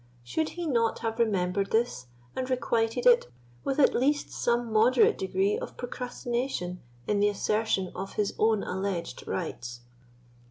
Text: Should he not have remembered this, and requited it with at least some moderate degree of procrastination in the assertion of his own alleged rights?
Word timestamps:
Should 0.23 0.49
he 0.57 0.65
not 0.65 0.97
have 1.05 1.19
remembered 1.19 1.69
this, 1.69 2.07
and 2.35 2.49
requited 2.49 3.05
it 3.05 3.27
with 3.63 3.77
at 3.79 3.93
least 3.93 4.31
some 4.31 4.73
moderate 4.73 5.15
degree 5.15 5.55
of 5.59 5.77
procrastination 5.77 6.81
in 7.05 7.19
the 7.19 7.29
assertion 7.29 7.91
of 7.95 8.13
his 8.13 8.33
own 8.39 8.63
alleged 8.63 9.27
rights? 9.27 9.81